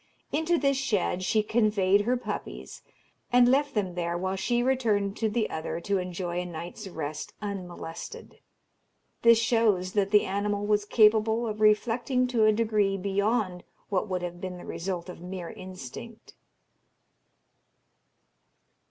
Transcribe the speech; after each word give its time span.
Into 0.31 0.57
this 0.57 0.77
shed 0.77 1.21
she 1.21 1.43
conveyed 1.43 2.01
her 2.01 2.17
puppies, 2.17 2.81
and 3.31 3.47
left 3.47 3.75
them 3.75 3.93
there 3.93 4.17
while 4.17 4.35
she 4.35 4.63
returned 4.63 5.15
to 5.17 5.29
the 5.29 5.47
other 5.51 5.79
to 5.81 5.99
enjoy 5.99 6.41
a 6.41 6.45
night's 6.47 6.87
rest 6.87 7.35
unmolested. 7.39 8.39
This 9.21 9.37
shows 9.37 9.93
that 9.93 10.09
the 10.09 10.25
animal 10.25 10.65
was 10.65 10.85
capable 10.85 11.45
of 11.45 11.61
reflecting 11.61 12.25
to 12.29 12.45
a 12.45 12.51
degree 12.51 12.97
beyond 12.97 13.63
what 13.89 14.09
would 14.09 14.23
have 14.23 14.41
been 14.41 14.57
the 14.57 14.65
result 14.65 15.07
of 15.07 15.21
mere 15.21 15.51
instinct. 15.51 16.33